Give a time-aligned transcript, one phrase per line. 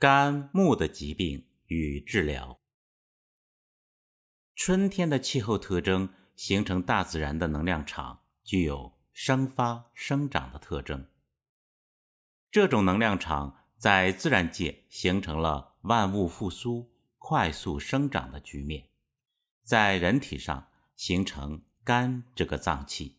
[0.00, 2.60] 肝木的疾病与治疗。
[4.54, 11.08] 春天的气候特征形成大自然的能量场，具有生发生长的特征。
[12.48, 18.90] 这种能量场在自然界形成了万物复苏、快速生长的局面，
[19.64, 23.18] 在人体上形成肝这个脏器。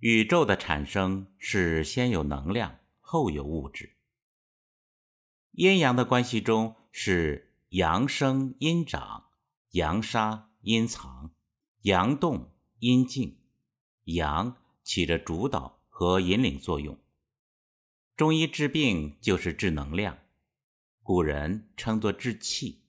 [0.00, 3.96] 宇宙的产生是先有能量，后有物质。
[5.52, 7.48] 阴阳的关系中是。
[7.70, 9.26] 阳生阴长，
[9.74, 11.30] 阳杀阴藏，
[11.82, 12.50] 阳动
[12.80, 13.38] 阴静，
[14.06, 16.98] 阳起着主导和引领作用。
[18.16, 20.18] 中医治病就是治能量，
[21.04, 22.82] 古人称作治气。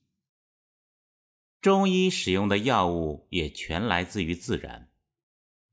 [1.61, 4.89] 中医使用的药物也全来自于自然，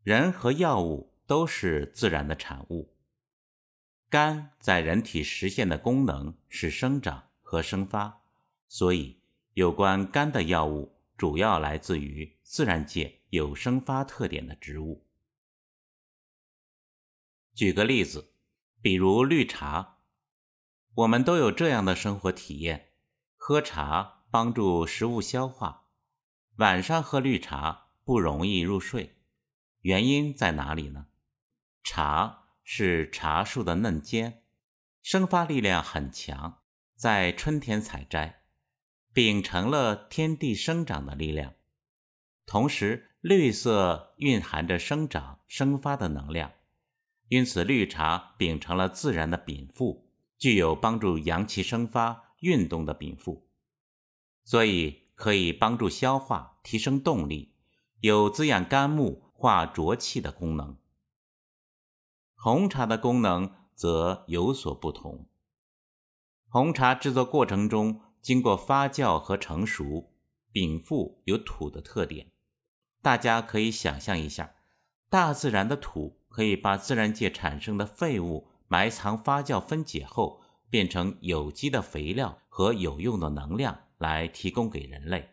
[0.03, 2.95] 人和药物都是自然的产物。
[4.11, 8.23] 肝在人体实现的功能是生长和生发。
[8.67, 9.21] 所以，
[9.55, 15.07] 有关肝的药物主要来自于自然界有生发特点的植物。
[17.55, 18.35] 举个例子，
[18.81, 19.99] 比如绿茶，
[20.95, 22.93] 我们都有这样的生活体验：
[23.37, 25.89] 喝茶帮助食物消化，
[26.57, 29.17] 晚上喝绿茶不容易入睡，
[29.81, 31.07] 原因在哪里呢？
[31.83, 34.43] 茶是茶树的嫩尖，
[35.03, 36.59] 生发力量很强，
[36.95, 38.43] 在春天采摘。
[39.11, 41.55] 秉承了天地生长的力量，
[42.45, 46.53] 同时绿色蕴含着生长生发的能量，
[47.29, 53.49] 因此绿茶秉承了自然的禀赋，具有帮助阳气生发、运动的禀赋，
[54.45, 57.55] 所以可以帮助消化、提升动力，
[58.01, 60.78] 有滋养肝木、化浊气的功能。
[62.41, 65.29] 红茶的功能则有所不同，
[66.49, 68.01] 红茶制作过程中。
[68.21, 70.13] 经过发酵和成熟，
[70.53, 72.33] 禀赋有土的特点。
[73.01, 74.55] 大家可以想象一下，
[75.09, 85.31] 大自然的土可以把自然界产生的废物埋藏、发酵、分解后，变成有机的肥料和有用的能量来提供给人类。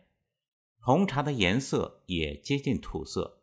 [0.80, 3.35] 红茶的颜色也接近土色，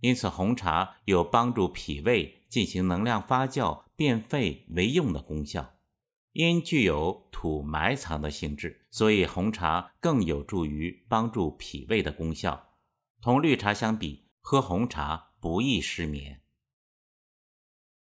[0.00, 5.74] 因此红茶有帮助脾胃进行能量发酵、变废为用的功效。
[6.32, 12.74] 因具有土埋藏的性质，所以红茶更有助于帮助脾胃的功效。
[13.22, 16.42] 同绿茶相比，喝红茶不易失眠。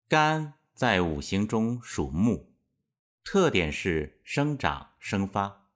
[0.07, 2.55] 肝在五行中属木，
[3.23, 5.67] 特点是生长生发，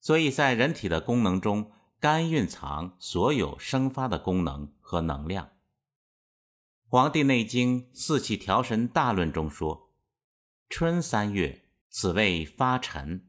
[0.00, 5.46] 所以在人体的功能中，肝蕴藏所有生发的功能和能量。
[6.86, 9.94] 《黄帝内经·四气调神大论》中说。
[10.68, 13.26] 春三月，此谓发陈，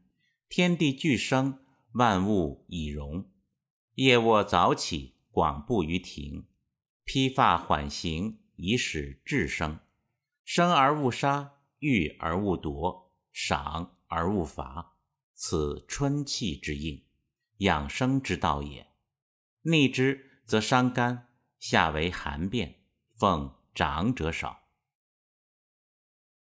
[0.50, 3.30] 天地俱生，万物以荣。
[3.94, 6.46] 夜卧早起，广步于庭，
[7.04, 9.80] 披发缓行，以使志生。
[10.44, 14.98] 生而勿杀，育而勿夺，赏而勿罚，
[15.32, 17.02] 此春气之应，
[17.58, 18.88] 养生之道也。
[19.62, 21.28] 逆之则伤肝，
[21.58, 22.82] 下为寒变，
[23.16, 24.68] 奉长者少。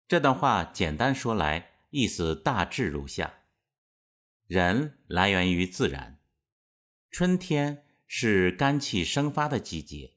[0.08, 3.34] 这段话简单说来，意思大致如下：
[4.46, 6.20] 人来源于自然，
[7.10, 10.16] 春天是肝气生发的季节，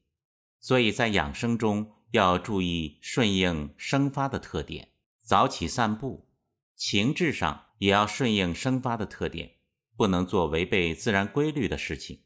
[0.60, 6.28] 所以在养生中要注意顺应生发的特点，早起散步；
[6.76, 9.58] 情志上也要顺应生发的特点，
[9.96, 12.24] 不能做违背自然规律的事情，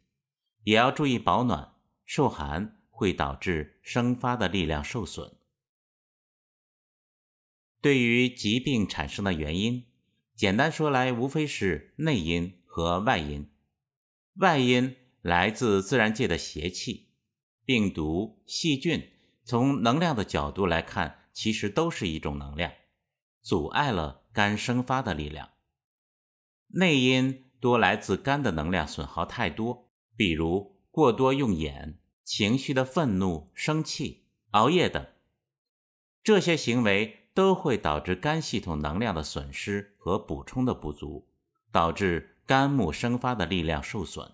[0.64, 1.76] 也要注意保暖，
[2.08, 5.36] 受寒会导致生发的力量受损。
[7.82, 9.86] 对于疾病产生的原因，
[10.34, 13.52] 简单说来，无非是内因和外因。
[14.36, 17.10] 外因来自自然界的邪气、
[17.66, 19.12] 病毒、细菌，
[19.44, 22.72] 从能量的角度来看，其实都是一种能量，
[23.42, 25.50] 阻碍了肝生发的力量。
[26.70, 34.24] 内因多来自肝的能量损耗太多，比如过多用眼、情绪的愤怒、生气、
[34.54, 35.06] 熬夜等，
[36.24, 37.26] 这些行为。
[37.36, 41.28] 都会导致肝系统能量的损失和补充的不足，
[41.72, 44.32] 导致肝木生发的力量受损。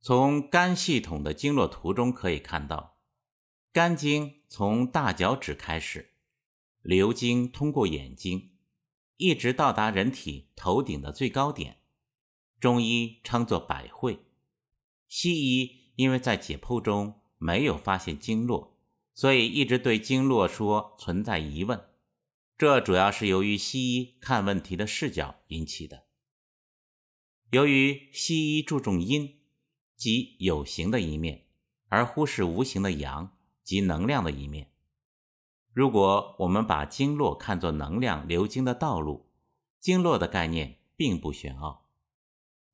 [0.00, 2.96] 从肝系统的经络图中可以看到，
[3.74, 6.14] 肝经从大脚趾开始，
[6.80, 8.52] 流经通过眼睛，
[9.18, 11.82] 一直到达人体头顶的最高点，
[12.58, 14.24] 中医称作百会。
[15.10, 18.78] 西医因为在解剖中没有发现经络。
[19.12, 21.84] 所以一直对经络说存在疑问，
[22.56, 26.04] 这主要是由于西医看问题的视角引起的。
[27.50, 29.40] 由于西医注重阴，
[29.94, 31.48] 即有形的一面，
[31.88, 34.70] 而忽视无形的阳，即能量的一面。
[35.74, 39.26] 如果我们把经络看作能量流经的道路，
[39.78, 41.88] 经络的概念并不玄奥，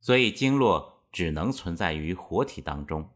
[0.01, 3.15] 所以经络只能存在于活体当中。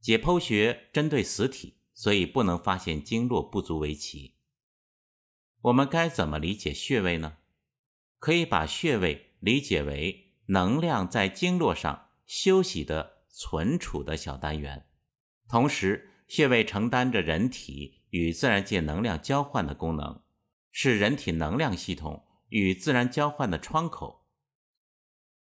[0.00, 4.36] 解剖学针对死体，所以不能发现经络不足为奇。
[5.62, 7.36] 我们该怎么理解穴位呢？
[8.18, 14.86] 可以把穴位理解为能量在经络上休息的存储的小单元，
[15.48, 20.22] 同时穴位承担着人体与自然界能量交换的功能，
[20.70, 24.26] 是人体能量系统与自然交换的窗口。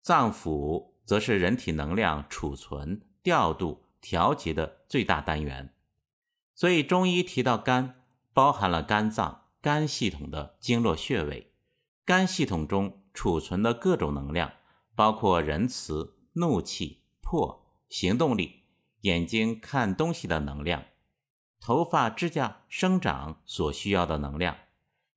[0.01, 5.73] 脏腑则是人体能量储存、调度、调节的最大单元，
[6.53, 8.03] 所以中医提到肝，
[8.33, 9.41] 包含了肝脏。
[9.61, 11.53] 肝系统的经络穴位，
[12.03, 14.51] 肝系统中储存的各种能量，
[14.93, 18.63] 包括仁慈、怒气、魄、行动力、
[19.03, 20.83] 眼睛看东西的能量、
[21.61, 24.57] 头发、指甲生长所需要的能量，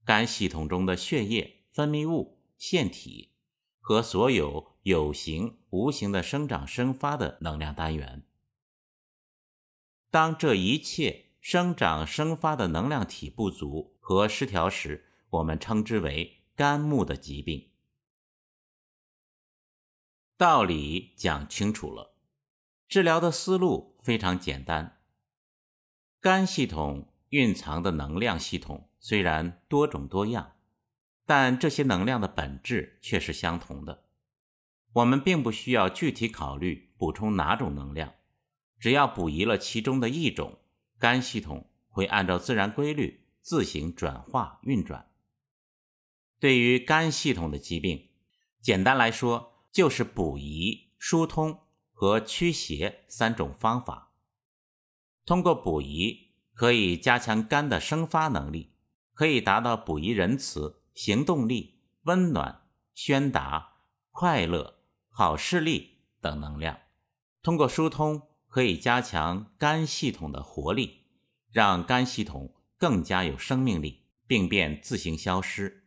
[0.04, 3.32] 肝系统中的血液、分泌物、腺体
[3.80, 8.22] 和所有有形无形的生长生发的能量单元。
[10.12, 17.72] 当这一切生长生发的能量体不足，和失调时，我们称之为肝木的疾病。
[20.36, 22.14] 道理讲清楚了，
[22.86, 25.00] 治疗的思路非常简单。
[26.20, 30.52] 肝系统蕴藏的能量系统虽然多种多样，
[31.24, 34.05] 但这些能量的本质却是相同的。
[34.96, 38.14] 我们并不需要具体考虑补充哪种能量，
[38.78, 40.58] 只要补遗了其中的一种，
[40.98, 43.24] 肝系统会按照自然规律。
[43.48, 45.12] 自行转化运转。
[46.40, 48.08] 对于肝系统的疾病，
[48.60, 51.60] 简单来说就是补益、疏通
[51.92, 54.14] 和驱邪三种方法。
[55.24, 58.72] 通过补益，可以加强肝的生发能力，
[59.14, 62.62] 可以达到补益仁慈、行动力、温暖、
[62.96, 63.76] 宣达、
[64.10, 64.75] 快乐、
[65.18, 66.78] 好视力等能量。
[67.42, 71.06] 通过疏通，可以加强肝系统的活力，
[71.50, 72.52] 让肝系统。
[72.78, 75.86] 更加有生命力，病变自行消失。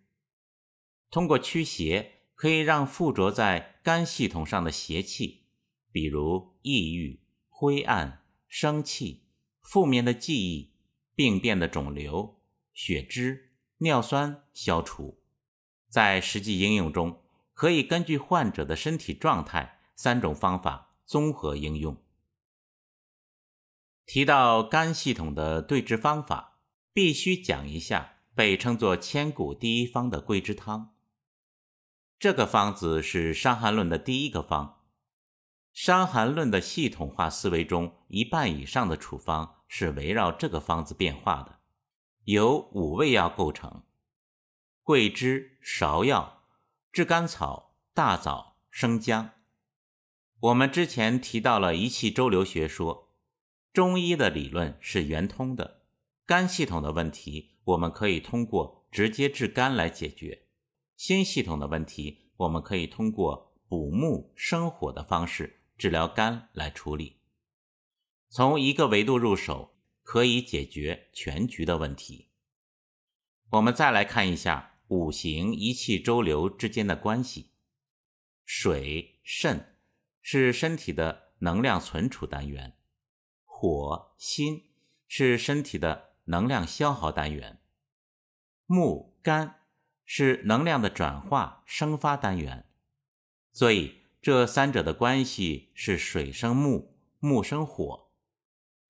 [1.12, 5.50] 通过驱邪，可以让附着在肝系统上的邪气，
[5.92, 9.28] 比如抑郁、灰暗、生气、
[9.62, 10.74] 负面的记忆、
[11.14, 12.42] 病变的肿瘤、
[12.74, 15.22] 血脂、尿酸消除。
[15.88, 17.22] 在实际应用中，
[17.60, 22.02] 可以根据患者的身体状态，三种方法综合应用。
[24.06, 26.56] 提到肝系统的对治方法。
[26.92, 30.96] 必须讲一下被称作千古第一方的桂枝汤。
[32.18, 34.66] 这个方子是《伤寒论》的第一个方，
[35.72, 41.60] 《伤寒论》的系统化思维中，一半以上的处方是围绕这个方子变化的，
[42.26, 43.84] 由五味药构成：
[44.84, 46.39] 桂枝、芍药、
[46.92, 49.32] 炙甘草、大枣、生姜。
[50.40, 53.14] 我们之前提到了一气周流学说，
[53.72, 55.84] 中医的理论是圆通的。
[56.26, 60.48] 肝系统的问题，我们可以通过直接治肝来解决；
[60.96, 67.18] 心系统的问题，我们可以通过补木生火的方式治疗肝来处理。
[68.30, 72.30] 从一个维度入手，可以解决全局的问题。
[73.52, 77.54] 我们再来看一下五行一气周流之间的关系。
[78.46, 79.78] 水肾
[80.22, 82.78] 是身体的能量存储单元，
[83.44, 84.66] 火心
[85.08, 86.10] 是身体的。
[86.30, 87.60] 能量消耗单元，
[88.68, 89.62] 木肝
[90.06, 92.70] 是能量的转化生发单元，
[93.52, 98.12] 所以这三者的关系是水生木，木生火。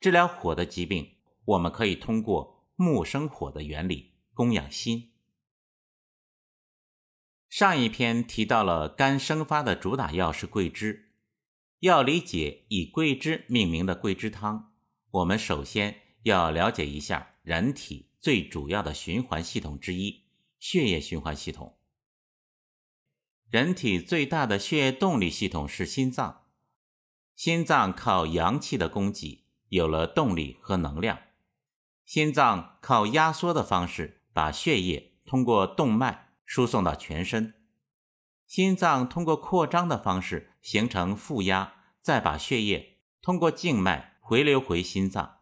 [0.02, 1.16] 治疗火的疾病，
[1.46, 5.14] 我们可以通过木生火的原理供养心。
[7.50, 11.12] 上一篇提到了肝生发的主打药是桂枝，
[11.80, 14.72] 要理解以桂枝命名的桂枝汤，
[15.12, 16.02] 我们首先。
[16.24, 20.26] 要了解一下人体最主要的循环系统之一——
[20.60, 21.78] 血液循环系统。
[23.50, 26.44] 人体最大的血液动力系统是心脏，
[27.38, 31.20] 心脏靠阳气的供给，有了动力和能量。
[32.06, 37.54] 心脏靠压缩的方式把血液通过动脉输送到全身，
[38.48, 45.42] 心脏通过扩张的方式形成负压，再把血液通过静脉回流回心脏。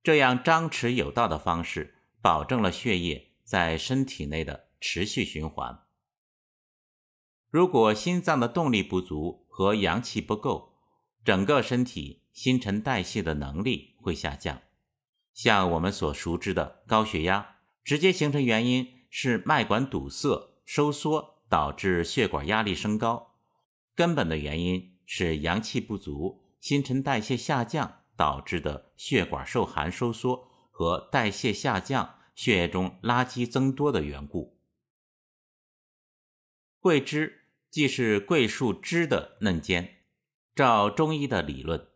[0.00, 5.80] 这样张弛有道的方式，保证了血液在身体内的持续循环。
[7.50, 10.76] 如果心脏的动力不足和阳气不够，
[11.24, 14.62] 整个身体新陈代谢的能力会下降。
[15.34, 23.34] 像我们所熟知的高血压，直接形成原因是脉管堵塞、收缩，导致血管压力升高；
[23.94, 34.58] 根本的原因是阳气不足、新陈代谢下降导致的血管受寒收缩和代谢下降、血液中垃圾增多的缘故。
[36.80, 37.40] 桂枝。
[37.72, 40.02] 既是桂树枝的嫩尖，
[40.54, 41.88] 照中医的理论，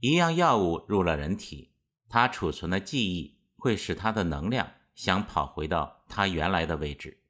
[0.00, 1.72] 一样药物入了人体，
[2.10, 7.22] 它储存的记忆会使它的能量想跑回到它原来的位置，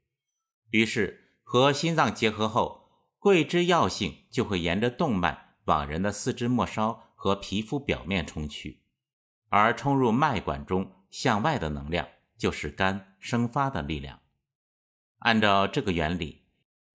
[0.71, 8.83] 于是和心脏结合后，桂枝药性就会沿着动脉往人的四肢末梢和皮肤表面冲去，
[9.49, 14.21] 而冲入脉管中向外的能量就是肝生发的力量。
[15.19, 16.43] 按照这个原理。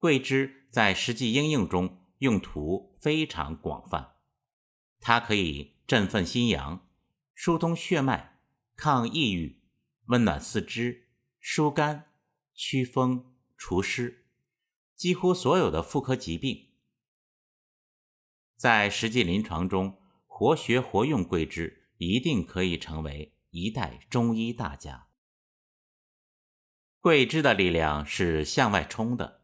[0.01, 4.13] 桂枝在实际应用中用途非常广泛，
[5.01, 6.87] 它可以振奋心阳、
[7.35, 8.39] 疏通血脉、
[8.77, 9.61] 抗抑郁、
[10.05, 11.08] 温暖四肢、
[11.39, 12.11] 疏肝、
[12.53, 14.25] 祛风、除湿，
[14.95, 16.69] 几乎所有的妇科疾病，
[18.55, 25.07] 在实际临床中活学活用桂枝，一定可以成为一代中医大家。
[26.99, 29.41] 桂枝的力量是向外冲的。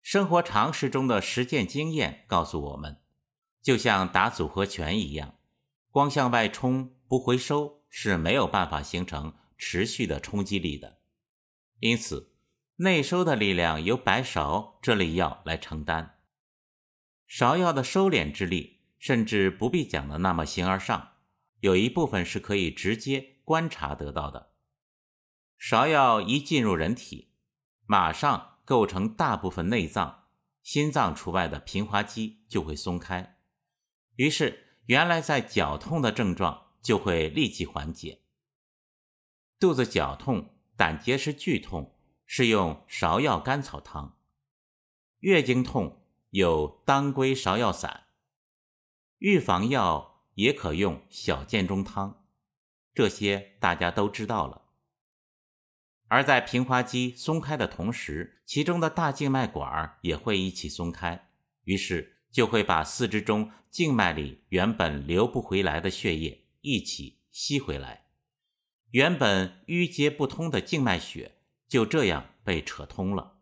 [0.00, 3.02] 生活常识中的实践经验告诉我们，
[3.60, 5.38] 就像打组合拳一样，
[5.90, 11.01] 光向外冲不回收是没有办法形成持续的冲击力的。
[11.82, 12.32] 因此，
[12.76, 16.18] 内收的力量由白芍这类药来承担。
[17.28, 21.14] 芍药的收敛之力，甚至不必讲的那么形而上，
[21.60, 24.52] 有一部分是可以直接观察得到的。
[25.60, 27.32] 芍药一进入人体，
[27.86, 28.50] 马上。
[28.64, 30.26] 构成大部分内脏，
[30.62, 33.38] 心脏除外的平滑肌就会松开，
[34.14, 38.20] 于是原来在绞痛的症状就会立即缓解。
[39.58, 41.94] 肚子绞痛、胆结石剧痛
[42.26, 44.16] 是用芍药甘草汤；
[45.20, 48.08] 月经痛有当归芍药散；
[49.18, 52.24] 预防药也可用小建中汤，
[52.92, 54.62] 这些大家都知道了。
[56.08, 61.28] 而在平滑肌松开的同时，其中的大静脉管也会一起松开，
[61.62, 68.01] 于是就会把四肢中静脉里原本流不回来的血液一起吸回来，
[68.92, 73.38] 原本淤结不通的静脉血就这样被扯通了。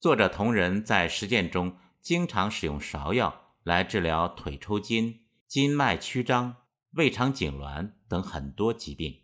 [0.00, 6.56] 作者同仁在实践中经常使用芍药来治疗腿抽筋、筋脉曲张、
[6.92, 9.22] 胃肠痉挛等很多疾病。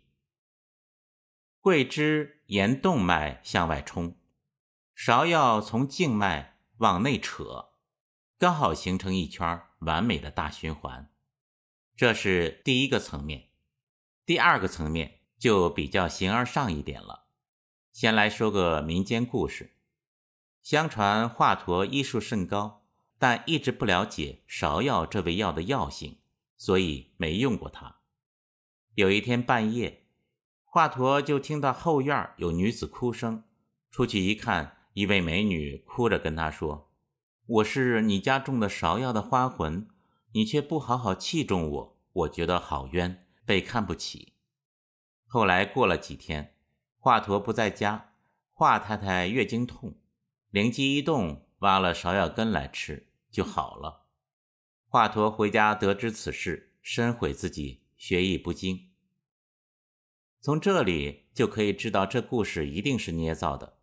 [1.59, 4.19] 桂枝沿动脉向外冲，
[4.95, 7.71] 芍药从静脉往内扯，
[8.37, 11.11] 刚好形成一圈完美的大循环。
[11.95, 13.50] 这是第一个层面。
[14.31, 17.25] 第二个层面就比较形而上一点了。
[17.91, 19.73] 先来说个民间故事。
[20.61, 22.85] 相传华佗医术甚高，
[23.19, 26.19] 但一直不了解芍药这味药的药性，
[26.55, 27.97] 所以没用过它。
[28.95, 30.05] 有一天半夜。
[30.63, 33.43] 华佗就听到后院有女子哭声，
[33.89, 36.89] 出去一看，一位美女哭着跟他说
[37.45, 39.89] ：“我是你家种的芍药的花魂，
[40.31, 44.33] 你却不好好器重我，我觉得好冤，被看不起。”
[45.25, 46.57] 后来过了几天，
[46.97, 48.13] 华佗不在家，
[48.51, 49.99] 华太太月经痛，
[50.49, 54.07] 灵机一动，挖了芍药根来吃，就好了。
[54.87, 58.91] 华佗回家得知此事，深悔自己学艺不精。
[60.41, 63.77] 从这里就可以知道，这故事一定是捏造的。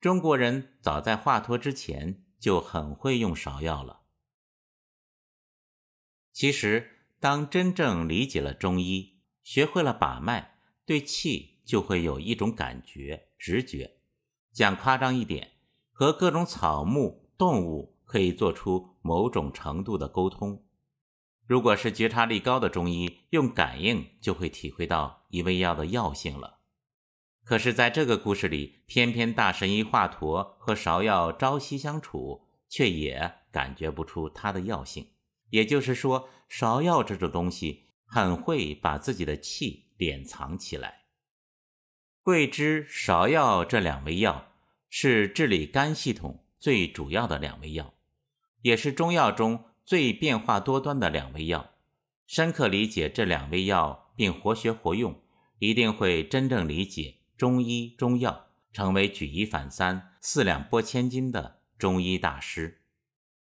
[0.00, 4.00] 中国人早在华佗之前就很会用芍药了。
[6.32, 6.91] 其实，
[7.22, 13.98] 当真正理解了中医，学会了把脉，对气就会有一种感觉、直觉。
[14.52, 15.52] 讲夸张一点，
[15.92, 20.64] 和各种草木、动物可以做出某种程度的沟通。
[21.46, 26.58] 如果是觉察力高的中医，用感应就会体会到一味药的药性了。
[27.44, 35.11] 可是，在这个故事里，偏偏大神医华佗和芍药朝夕相处，却也感觉不出它的药性。
[35.52, 41.04] 也就是说，芍药这种东西很会把自己的气敛藏起来。
[42.22, 44.52] 桂枝、芍药这两味药
[44.90, 47.94] 是治理肝系统最主要的两味药，
[48.60, 49.64] 也是中药中。
[49.84, 51.72] 最变化多端的两味药，
[52.24, 55.20] 深刻理解这两味药并活学活用，
[55.58, 62.81] 一定会真正理解中医中药，成为举一反三、四两拨千斤的中医大师。